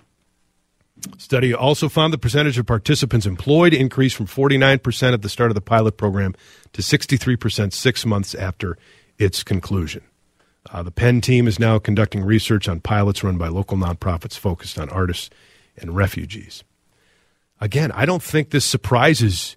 [1.18, 5.56] Study also found the percentage of participants employed increased from 49% at the start of
[5.56, 6.36] the pilot program
[6.74, 8.78] to 63% six months after
[9.18, 10.04] its conclusion.
[10.72, 14.78] Uh, the Penn team is now conducting research on pilots run by local nonprofits focused
[14.78, 15.30] on artists
[15.78, 16.64] and refugees.
[17.62, 19.56] Again, I don't think this surprises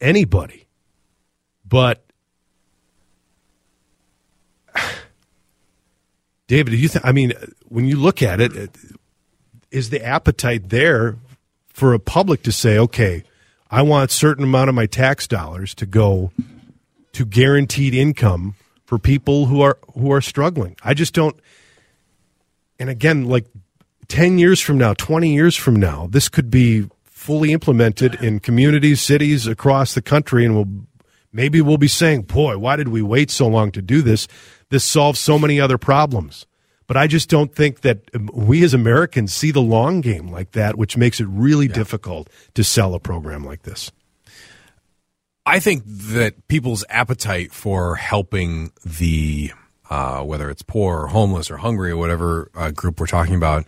[0.00, 0.66] anybody,
[1.66, 2.04] but
[6.46, 7.04] David, do you think?
[7.04, 7.32] I mean,
[7.68, 8.70] when you look at it,
[9.72, 11.16] is the appetite there
[11.68, 13.24] for a public to say, okay,
[13.70, 16.30] I want a certain amount of my tax dollars to go
[17.12, 18.54] to guaranteed income
[18.84, 20.76] for people who are who are struggling.
[20.84, 21.34] I just don't
[22.78, 23.46] and again like
[24.08, 29.00] 10 years from now, 20 years from now, this could be fully implemented in communities,
[29.00, 30.68] cities across the country and we'll
[31.32, 34.28] maybe we'll be saying, "Boy, why did we wait so long to do this?
[34.68, 36.46] This solves so many other problems."
[36.86, 40.76] But I just don't think that we as Americans see the long game like that,
[40.76, 41.74] which makes it really yeah.
[41.74, 43.90] difficult to sell a program like this.
[45.44, 49.52] I think that people's appetite for helping the
[49.90, 53.66] uh, whether it's poor or homeless or hungry or whatever uh, group we're talking about.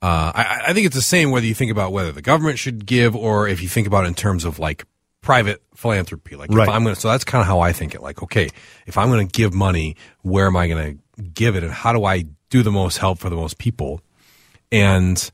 [0.00, 2.86] Uh, I, I, think it's the same whether you think about whether the government should
[2.86, 4.84] give or if you think about it in terms of like
[5.20, 6.36] private philanthropy.
[6.36, 6.68] Like right.
[6.68, 8.00] if I'm going to, so that's kind of how I think it.
[8.00, 8.48] Like, okay,
[8.86, 11.02] if I'm going to give money, where am I going to
[11.34, 14.00] give it and how do I do the most help for the most people?
[14.70, 15.30] And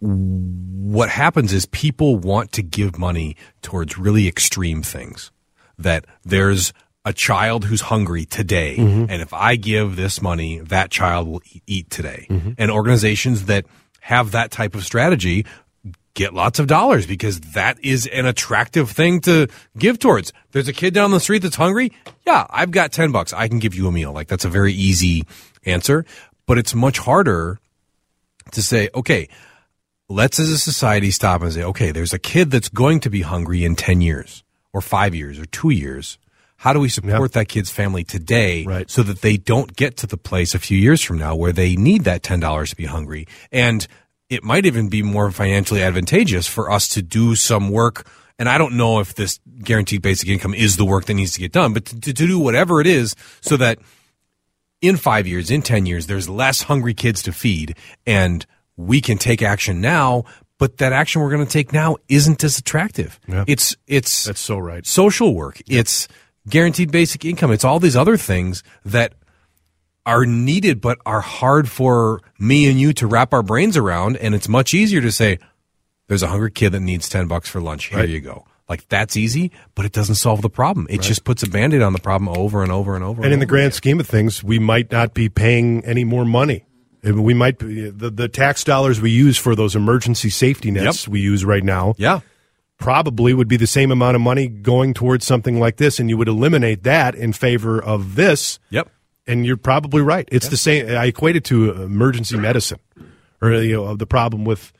[0.00, 5.30] what happens is people want to give money towards really extreme things.
[5.78, 6.72] That there's
[7.04, 9.06] a child who's hungry today, Mm-hmm.
[9.10, 12.26] and if I give this money, that child will eat today.
[12.30, 12.52] Mm-hmm.
[12.58, 13.66] And organizations that
[14.00, 15.44] have that type of strategy
[16.14, 20.32] get lots of dollars because that is an attractive thing to give towards.
[20.52, 21.92] There's a kid down the street that's hungry.
[22.26, 23.32] Yeah, I've got 10 bucks.
[23.32, 24.12] I can give you a meal.
[24.12, 25.24] Like that's a very easy
[25.66, 26.04] answer,
[26.46, 27.58] but it's much harder
[28.52, 29.28] to say, okay,
[30.08, 33.22] let's as a society stop and say, okay, there's a kid that's going to be
[33.22, 36.18] hungry in 10 years or five years or two years.
[36.58, 38.88] How do we support that kid's family today Right.
[38.88, 41.74] so that they don't get to the place a few years from now where they
[41.76, 43.26] need that $10 to be hungry?
[43.50, 43.86] And
[44.34, 48.06] it might even be more financially advantageous for us to do some work.
[48.38, 51.40] And I don't know if this guaranteed basic income is the work that needs to
[51.40, 53.78] get done, but to, to do whatever it is so that
[54.80, 58.44] in five years, in 10 years, there's less hungry kids to feed and
[58.76, 60.24] we can take action now,
[60.58, 63.20] but that action we're going to take now isn't as attractive.
[63.28, 63.44] Yeah.
[63.46, 64.84] It's, it's That's so right.
[64.84, 65.60] social work.
[65.68, 66.08] It's
[66.48, 67.52] guaranteed basic income.
[67.52, 69.14] It's all these other things that
[70.06, 74.16] are needed, but are hard for me and you to wrap our brains around.
[74.18, 75.38] And it's much easier to say,
[76.08, 77.86] there's a hungry kid that needs 10 bucks for lunch.
[77.88, 78.08] Here Right.
[78.08, 78.44] you go.
[78.68, 80.86] Like that's easy, but it doesn't solve the problem.
[80.88, 83.22] It just puts a band-aid on the problem over and over and over.
[83.22, 83.72] And in the grand again.
[83.72, 86.64] scheme of things, we might not be paying any more money.
[87.02, 91.12] We might be, the, the tax dollars we use for those emergency safety nets Yep.
[91.12, 92.20] we use right now Yeah.
[92.78, 96.16] probably would be the same amount of money going towards something like this, and you
[96.16, 98.58] would eliminate that in favor of this.
[98.70, 98.88] Yep.
[99.26, 100.28] And you're probably right.
[100.30, 100.86] It's the same.
[100.88, 102.78] I equate it to emergency medicine,
[103.40, 104.72] or you know, the problem with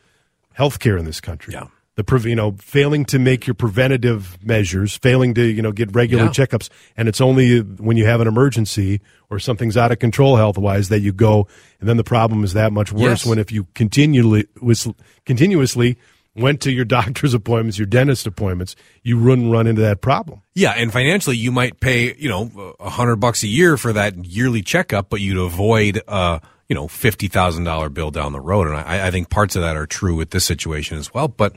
[0.59, 1.55] healthcare in this country.
[1.55, 1.69] Yeah.
[1.97, 6.25] The you know failing to make your preventative measures, failing to you know get regular
[6.25, 6.31] Yeah.
[6.31, 10.59] checkups, and it's only when you have an emergency or something's out of control health
[10.59, 11.47] wise that you go,
[11.81, 13.27] and then the problem is that much worse Yes.
[13.27, 14.89] when if you continually was
[15.25, 15.97] continuously
[16.37, 20.43] went to your doctor's appointments, your dentist appointments, you wouldn't run into that problem.
[20.55, 24.25] Yeah, and financially, you might pay you know a hundred bucks a year for that
[24.25, 28.69] yearly checkup, but you'd avoid a you know fifty thousand dollar bill down the road.
[28.69, 31.29] And I, I think parts of that are true with this situation as well.
[31.29, 31.55] But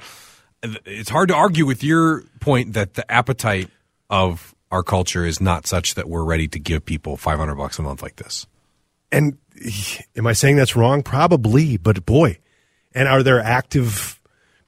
[0.64, 3.70] it's hard to argue with your point that the appetite
[4.10, 7.80] of our culture is not such that we're ready to give people five hundred bucks
[7.80, 8.48] a month like this.
[9.12, 9.38] And
[10.16, 11.04] am I saying that's wrong?
[11.04, 12.40] Probably, but boy,
[12.94, 14.17] and are there active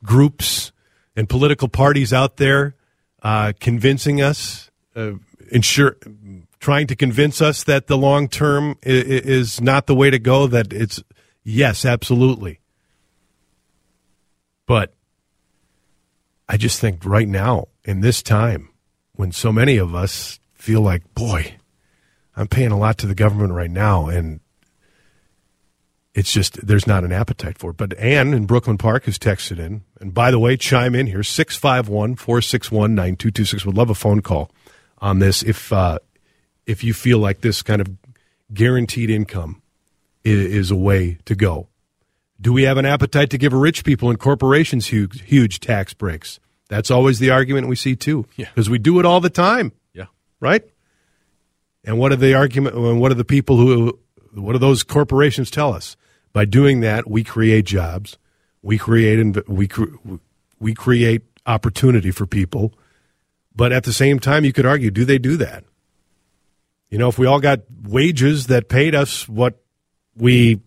[0.03, 0.71] groups
[1.15, 2.75] and political parties out there
[3.21, 5.11] uh, convincing us, uh,
[5.51, 5.97] ensure,
[6.59, 10.47] trying to convince us that the long term is not the way to go?
[10.47, 11.03] That it's
[11.43, 12.59] yes, absolutely,
[14.65, 14.93] but
[16.47, 18.69] I just think right now in this time
[19.13, 21.55] when so many of us feel like, boy,
[22.35, 24.39] I'm paying a lot to the government right now, and
[26.15, 27.77] it's just there's not an appetite for it.
[27.77, 31.23] But Ann in Brooklyn Park has texted in, and by the way, chime in here
[31.23, 33.65] 651 461 9226.
[33.65, 34.51] Would love a phone call
[34.99, 35.99] on this if uh,
[36.65, 37.87] if you feel like this kind of
[38.53, 39.61] guaranteed income
[40.23, 41.67] is, is a way to go.
[42.41, 46.39] Do we have an appetite to give rich people and corporations huge, huge tax breaks?
[46.69, 48.25] That's always the argument we see too.
[48.37, 48.45] Yeah.
[48.47, 50.05] Because we do it all the time Yeah.
[50.39, 50.63] right?
[51.83, 52.75] And what are the argument?
[52.75, 53.99] And what are the people who?
[54.33, 55.95] What do those corporations tell us?
[56.33, 58.17] By doing that, we create jobs,
[58.61, 60.17] we create we cre-
[60.59, 62.73] we create opportunity for people.
[63.55, 65.63] But at the same time, you could argue, do they do that?
[66.89, 69.61] You know, if we all got wages that paid us what
[70.15, 70.61] we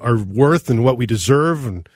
[0.00, 1.88] are worth and what we deserve, and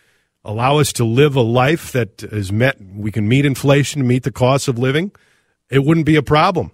[0.44, 4.33] allow us to live a life that is met, we can meet inflation, meet the
[4.33, 5.12] cost of living,
[5.70, 6.70] it wouldn't be a problem.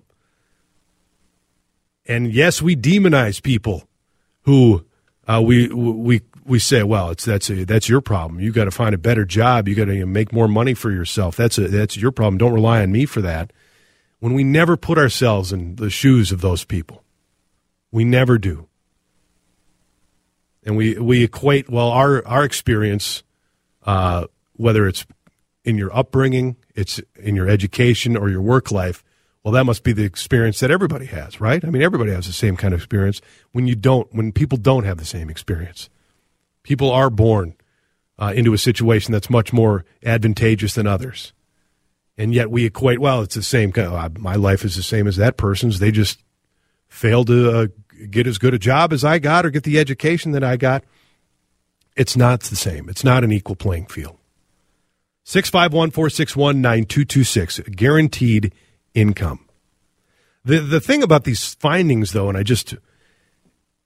[2.06, 3.87] And yes, we demonize people
[4.48, 4.82] who
[5.26, 8.40] uh, we we we say, well, it's that's a, that's your problem.
[8.40, 9.68] You got to find a better job.
[9.68, 11.36] You got to make more money for yourself.
[11.36, 12.38] That's a, that's your problem.
[12.38, 13.52] Don't rely on me for that.
[14.20, 17.04] When we never put ourselves in the shoes of those people,
[17.92, 18.68] we never do.
[20.64, 23.22] And we we equate well our our experience,
[23.84, 25.06] uh, whether it's
[25.62, 29.04] in your upbringing, it's in your education or your work life.
[29.44, 31.64] Well, that must be the experience that everybody has, right?
[31.64, 33.20] I mean, everybody has the same kind of experience.
[33.52, 35.88] When you don't, when people don't have the same experience,
[36.62, 37.54] people are born
[38.18, 41.32] uh, into a situation that's much more advantageous than others,
[42.16, 42.98] and yet we equate.
[42.98, 43.70] Well, it's the same.
[43.72, 45.78] kind of- my life is the same as that person's.
[45.78, 46.22] They just
[46.88, 47.66] failed to uh,
[48.10, 50.84] get as good a job as I got or get the education that I got.
[51.96, 52.88] It's not the same.
[52.88, 54.18] It's not an equal playing field.
[55.24, 58.52] 651 461 9226, guaranteed
[58.94, 59.48] income.
[60.44, 62.74] The, the thing about these findings, though, and I just,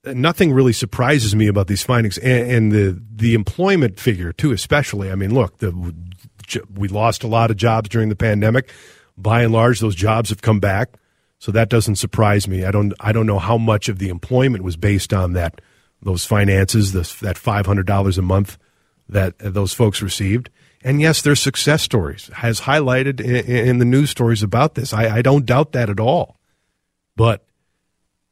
[0.04, 5.10] nothing really surprises me about these findings and, and, the the employment figure too especially.
[5.10, 5.94] I mean look the
[6.74, 8.70] we lost a lot of jobs during the pandemic.
[9.16, 10.94] By and large those jobs have come back
[11.38, 12.64] so that doesn't surprise me.
[12.64, 15.60] I don't i don't know how much of the employment was based on that
[16.02, 18.58] those finances this that $500 a month
[19.08, 20.50] that those folks received
[20.84, 24.92] and yes there's success stories has highlighted in, in the news stories about this.
[24.92, 26.36] I, I don't doubt that at all.
[27.16, 27.44] But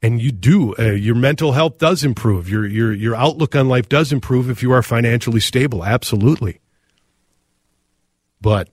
[0.02, 2.48] and you do uh, your mental health does improve.
[2.48, 5.84] Your your your outlook on life does improve if you are financially stable.
[5.84, 6.60] Absolutely.
[8.40, 8.70] But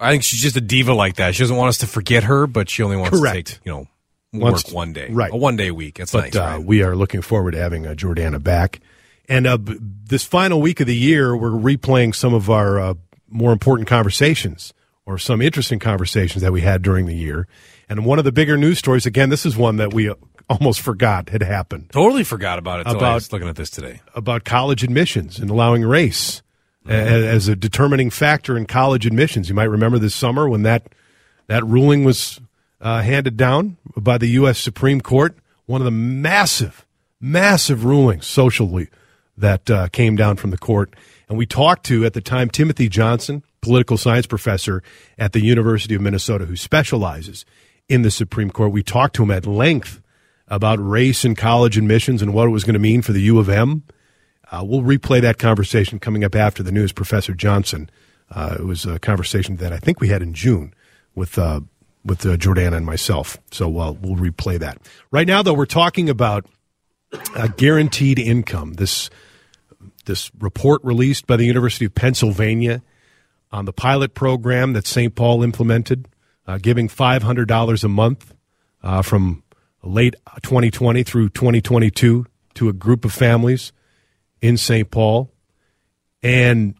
[0.00, 1.34] I think she's just a diva like that.
[1.34, 3.46] She doesn't want us to forget her, but she only wants Correct.
[3.48, 3.86] to take, you know,
[4.32, 5.08] Once- work one day.
[5.10, 5.30] right.
[5.32, 5.98] A one day week.
[5.98, 6.36] That's but nice.
[6.36, 6.64] uh, right?
[6.64, 8.80] we are looking forward to having uh, Jordana back.
[9.28, 12.94] And uh, b- this final week of the year, we're replaying some of our uh,
[13.28, 14.72] more important conversations
[15.06, 17.46] or some interesting conversations that we had during the year.
[17.88, 20.14] And one of the bigger news stories, again, this is one that we uh,
[20.48, 22.86] almost forgot had happened totally forgot about it.
[22.86, 24.00] About I was looking at this today.
[24.14, 26.42] about college admissions and allowing race
[26.86, 29.48] a- as a determining factor in college admissions.
[29.48, 30.88] You might remember this summer when that
[31.46, 32.40] that ruling was
[32.80, 34.58] uh, handed down by the U.S.
[34.58, 35.36] Supreme Court.
[35.66, 36.84] One of the massive,
[37.20, 38.88] massive rulings socially
[39.36, 40.94] that uh, came down from the court.
[41.28, 44.82] And we talked to at the time Timothy Johnson, political science professor
[45.18, 47.46] at the University of Minnesota, who specializes
[47.88, 48.72] in the Supreme Court.
[48.72, 50.01] We talked to him at length
[50.52, 53.38] about race and college admissions and what it was going to mean for the U
[53.38, 53.84] of M.
[54.50, 56.92] Uh, we'll replay that conversation coming up after the news.
[56.92, 57.90] Professor Johnson.
[58.30, 60.74] Uh, it was a conversation that I think we had in June
[61.14, 61.60] with uh,
[62.04, 63.38] with uh, Jordana and myself.
[63.50, 64.78] So uh, we'll replay that.
[65.10, 66.44] Right now, though, we're talking about
[67.34, 68.74] uh, guaranteed income.
[68.74, 69.08] This
[70.04, 72.82] this report released by the University of Pennsylvania
[73.52, 75.14] on the pilot program that St.
[75.14, 76.08] Paul implemented,
[76.46, 78.34] uh, giving five hundred dollars a month
[79.02, 79.42] from
[79.82, 83.72] late 2020 through 2022 to a group of families
[84.40, 84.90] in St.
[84.90, 85.32] Paul,
[86.22, 86.74] and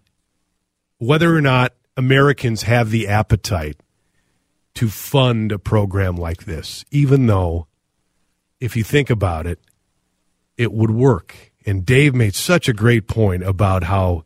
[0.99, 3.81] whether or not Americans have the appetite
[4.75, 7.67] to fund a program like this, even though,
[8.61, 9.59] if you think about it,
[10.57, 11.53] it would work.
[11.67, 14.25] And Dave made such a great point about how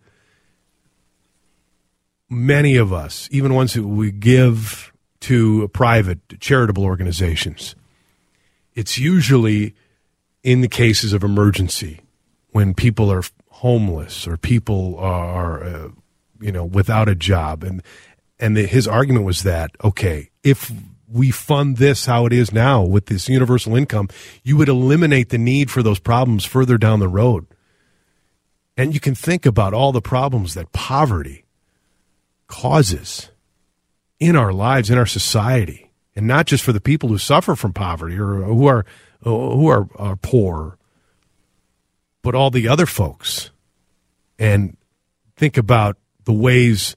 [2.29, 7.75] many of us, even ones who we give to private charitable organizations,
[8.77, 9.75] it's usually
[10.45, 12.01] in the cases of emergency
[12.51, 15.89] when people are homeless or people are, uh,
[16.41, 17.65] you know, without a job.
[17.65, 17.83] And
[18.39, 20.71] and the, his argument was that okay, if
[21.09, 24.09] we fund this how it is now with this universal income,
[24.45, 27.47] you would eliminate the need for those problems further down the road.
[28.77, 31.45] And you can think about all the problems that poverty
[32.47, 33.31] causes
[34.21, 35.86] in our lives, in our society,
[36.17, 38.85] and not just for the people who suffer from poverty or who are
[39.23, 40.79] who are, are poor,
[42.23, 43.51] but all the other folks.
[44.39, 44.77] And
[45.37, 46.97] think about the ways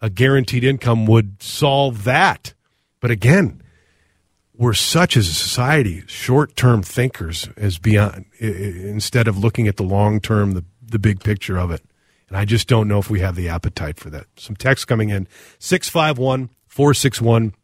[0.00, 2.54] a guaranteed income would solve that.
[3.00, 3.62] But again,
[4.54, 10.52] we're such as a society short-term thinkers as beyond instead of looking at the long-term,
[10.52, 11.82] the the big picture of it.
[12.28, 14.26] And I just don't know if we have the appetite for that.
[14.36, 15.26] Some text coming in
[15.58, 17.54] 651 461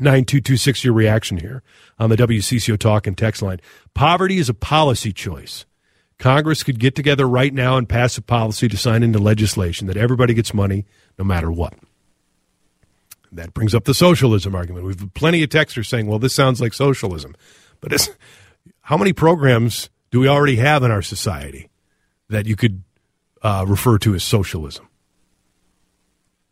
[0.00, 0.84] 9226.
[0.84, 1.62] Your reaction here
[1.98, 3.60] on the WCCO Talk and text line.
[3.94, 5.64] Poverty is a policy choice.
[6.18, 9.96] Congress could get together right now and pass a policy to sign into legislation that
[9.96, 10.84] everybody gets money
[11.18, 11.74] no matter what.
[13.30, 14.86] That brings up the socialism argument.
[14.86, 17.36] We've plenty of texters saying, well, this sounds like socialism.
[17.80, 18.08] But
[18.82, 21.68] how many programs do we already have in our society
[22.28, 22.82] that you could
[23.42, 24.87] uh, refer to as socialism?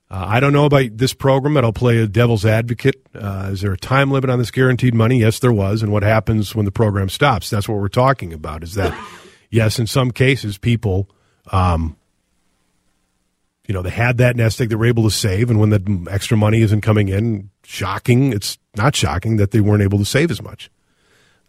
[0.08, 3.04] Uh, I don't know about this program, but I'll play a devil's advocate.
[3.14, 5.18] Uh, is there a time limit on this guaranteed money?
[5.20, 5.82] Yes, there was.
[5.82, 7.50] And what happens when the program stops?
[7.50, 8.62] That's what we're talking about.
[8.62, 8.96] Is that
[9.50, 11.10] yes, in some cases, people,
[11.50, 11.96] um,
[13.66, 16.06] you know, they had that nest egg, they were able to save, and when the
[16.08, 18.32] extra money isn't coming in, shocking.
[18.32, 20.70] It's not shocking that they weren't able to save as much.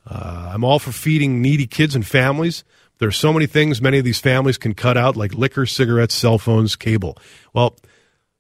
[0.10, 2.64] Uh, I'm all for feeding needy kids and families,
[2.99, 6.16] There are so many things many of these families can cut out, like liquor, cigarettes,
[6.16, 7.18] cell phones, cable.
[7.53, 7.76] Well,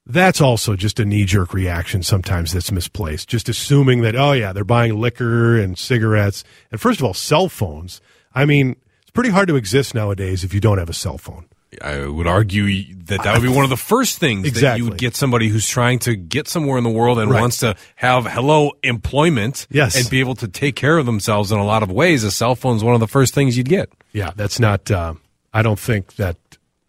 [0.09, 3.27] that's also just a knee jerk reaction sometimes that's misplaced.
[3.29, 6.43] Just assuming that, oh, yeah, they're buying liquor and cigarettes.
[6.71, 8.01] And first of all, cell phones.
[8.33, 11.45] I mean, it's pretty hard to exist nowadays if you don't have a cell phone.
[11.81, 14.97] I would argue that that would be one of the first things that you would
[14.97, 17.41] get somebody who's trying to get somewhere in the world and Right.
[17.41, 19.95] wants to have hello employment Yes.
[19.97, 22.23] and be able to take care of themselves in a lot of ways.
[22.23, 23.91] A cell phone's one of the first things you'd get.
[24.13, 24.89] Yeah, that's not.
[24.89, 25.15] Uh,
[25.53, 26.37] I don't think that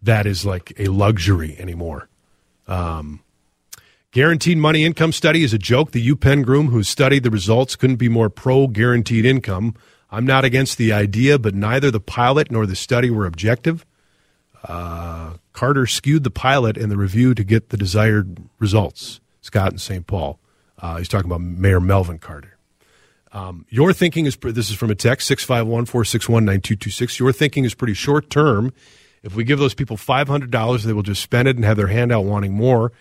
[0.03, 2.09] that is like a luxury anymore.
[2.69, 3.21] Um,
[4.13, 5.93] guaranteed money income study is a joke.
[5.93, 9.75] The UPenn groom who studied the results couldn't be more pro guaranteed income.
[10.11, 13.85] I'm not against the idea, but neither the pilot nor the study were objective.
[14.65, 19.21] Uh, Carter skewed the pilot and the review to get the desired results.
[19.41, 20.07] Scott in St.
[20.07, 20.39] Paul.
[20.79, 22.57] Uh, he's talking about Mayor Melvin Carter.
[23.33, 27.19] Um, your thinking is this is from a text 651 461 9226.
[27.21, 28.73] Your thinking is pretty short term.
[29.23, 32.13] If we give those people $500, they will just spend it and have their hand
[32.13, 32.93] out wanting more.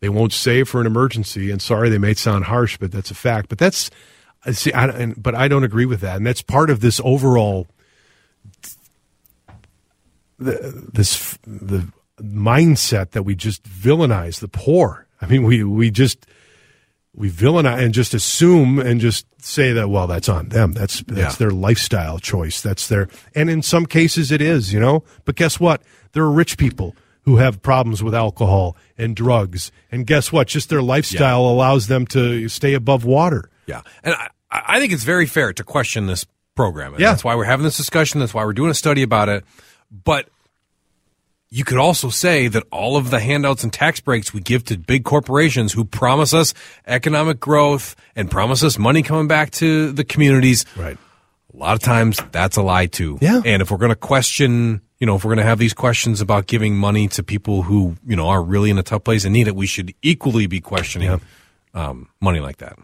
[0.00, 1.50] They won't save for an emergency.
[1.50, 3.48] And sorry, they may sound harsh, but that's a fact.
[3.48, 3.90] But that's,
[4.44, 6.16] I see, I, and, but I don't agree with that.
[6.16, 7.66] And that's part of this overall,
[10.38, 11.88] the, this, the
[12.20, 15.06] mindset that we just villainize the poor.
[15.20, 16.26] I mean, we, we just,
[17.14, 21.34] we villainize and just assume and just say that well that's on them that's that's
[21.34, 21.38] Yeah.
[21.38, 25.60] their lifestyle choice that's their and in some cases it is you know but guess
[25.60, 30.48] what there are rich people who have problems with alcohol and drugs and guess what
[30.48, 35.04] just their lifestyle allows them to stay above water Yeah, and I, I think it's
[35.04, 36.92] very fair to question this program.
[36.94, 37.10] And Yeah.
[37.10, 38.20] that's why we're having this discussion.
[38.20, 39.44] That's why we're doing a study about it.
[39.90, 40.28] But
[41.54, 44.76] you could also say that all of the handouts and tax breaks we give to
[44.76, 46.52] big corporations who promise us
[46.84, 50.64] economic growth and promise us money coming back to the communities.
[50.76, 50.98] right
[51.54, 53.18] A lot of times that's a lie too.
[53.20, 53.40] Yeah.
[53.44, 56.20] And if we're going to question, you know, if we're going to have these questions
[56.20, 59.32] about giving money to people who, you know, are really in a tough place and
[59.32, 61.20] need it, we should equally be questioning
[61.72, 62.76] um, money like that.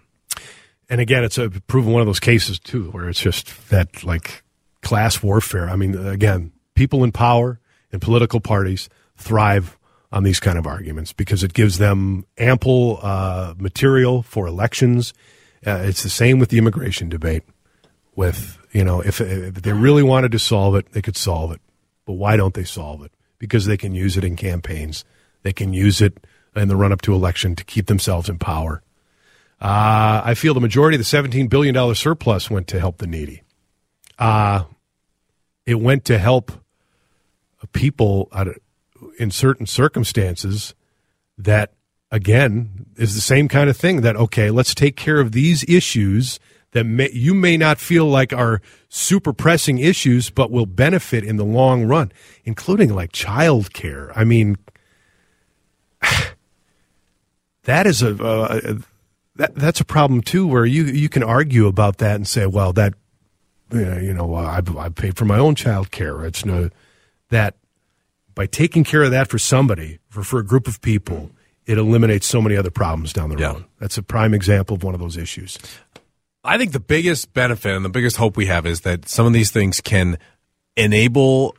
[0.88, 4.42] and again it's a proven one of those cases too where it's just that like
[4.82, 7.59] class warfare i mean again people in power
[7.92, 9.78] and political parties thrive
[10.12, 15.14] on these kind of arguments because it gives them ample uh, material for elections.
[15.66, 17.44] Uh, it's the same with the immigration debate
[18.16, 21.60] with you know if, if they really wanted to solve it they could solve it.
[22.06, 23.12] But why don't they solve it?
[23.38, 25.04] Because they can use it in campaigns.
[25.42, 26.26] They can use it
[26.56, 28.82] in the run up to election to keep themselves in power.
[29.60, 33.42] Uh, I feel the majority of the $17 billion surplus went to help the needy.
[34.18, 34.64] Uh,
[35.66, 36.50] it went to help
[37.68, 38.30] people
[39.18, 40.74] in certain circumstances
[41.38, 41.72] that,
[42.10, 46.38] again, is the same kind of thing that, okay, let's take care of these issues
[46.72, 51.36] that may, you may not feel like are super pressing issues, but will benefit in
[51.36, 52.12] the long run,
[52.44, 54.12] including like child care.
[54.16, 54.56] I mean,
[57.64, 58.78] that is a, a,
[59.36, 62.72] that that's a problem too, where you you can argue about that and say, well,
[62.74, 62.94] that
[63.72, 66.24] you know, you know I I paid for my own child care.
[66.24, 66.70] It's no
[67.30, 67.56] that
[68.34, 71.30] by taking care of that for somebody for for a group of people,
[71.66, 73.52] it eliminates so many other problems down the Yeah.
[73.52, 73.64] road.
[73.80, 75.58] That's a prime example of one of those issues.
[76.44, 79.32] I think the biggest benefit and the biggest hope we have is that some of
[79.32, 80.16] these things can
[80.76, 81.54] enable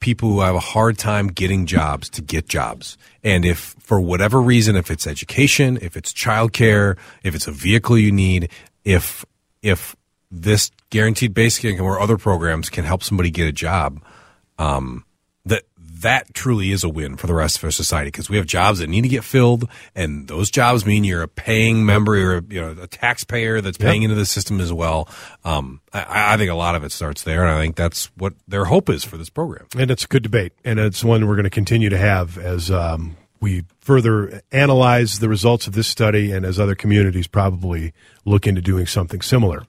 [0.00, 2.98] people who have a hard time getting jobs to get jobs.
[3.22, 7.96] And if for whatever reason, if it's education, if it's childcare, if it's a vehicle
[7.96, 8.48] you need,
[8.84, 9.24] if
[9.62, 9.94] if
[10.32, 14.02] this guaranteed basic income or other programs can help somebody get a job,
[14.62, 15.04] um,
[15.44, 18.46] that that truly is a win for the rest of our society because we have
[18.46, 22.38] jobs that need to get filled, and those jobs mean you're a paying member, you're
[22.38, 25.08] a, you know a taxpayer that's paying into the system as well.
[25.44, 28.34] Um, I, I think a lot of it starts there, and I think that's what
[28.46, 29.66] their hope is for this program.
[29.76, 32.70] And it's a good debate, and it's one we're going to continue to have as
[32.70, 37.92] um, we further analyze the results of this study and as other communities probably
[38.24, 39.64] look into doing something similar.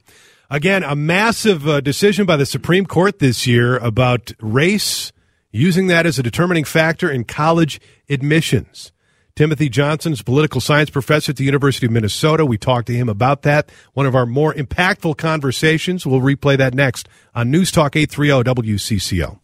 [0.54, 5.12] Again, a massive uh, decision by the Supreme Court this year about race,
[5.50, 8.92] using that as a determining factor in college admissions.
[9.36, 12.46] Timothy Johnson is a political science professor at the University of Minnesota.
[12.46, 13.72] We talked to him about that.
[13.94, 16.06] One of our more impactful conversations.
[16.06, 19.40] We'll replay that next on News Talk 830 WCCO.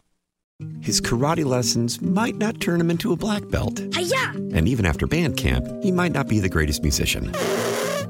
[0.82, 3.80] His karate lessons might not turn him into a black belt.
[3.96, 4.28] Hiya!
[4.54, 7.34] And even after band camp, he might not be the greatest musician.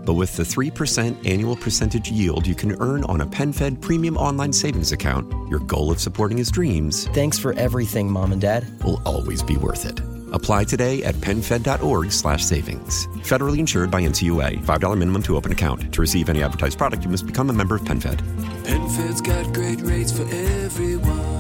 [0.05, 4.53] But with the 3% annual percentage yield you can earn on a PenFed premium online
[4.53, 8.65] savings account, your goal of supporting his dreams Thanks for everything, Mom and Dad.
[8.83, 9.99] will always be worth it.
[10.33, 13.07] Apply today at penfed.org slash savings.
[13.23, 14.63] Federally insured by NCUA.
[14.63, 15.91] $5 minimum to open account.
[15.93, 18.21] To receive any advertised product, you must become a member of PenFed.
[18.63, 21.39] PenFed's got great rates for everyone.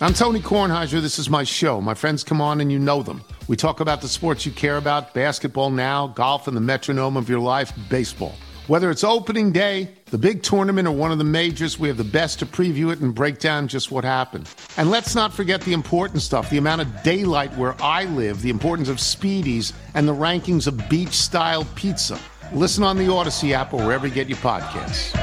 [0.00, 1.00] I'm Tony Kornheiser.
[1.00, 1.80] This is my show.
[1.80, 3.22] My friends come on and you know them.
[3.48, 7.28] We talk about the sports you care about basketball now, golf, and the metronome of
[7.28, 8.34] your life, baseball.
[8.66, 12.02] Whether it's opening day, the big tournament, or one of the majors, we have the
[12.02, 14.48] best to preview it and break down just what happened.
[14.76, 18.50] And let's not forget the important stuff the amount of daylight where I live, the
[18.50, 22.18] importance of speedies, and the rankings of beach style pizza.
[22.52, 25.14] Listen on the Odyssey app or wherever you get your podcasts.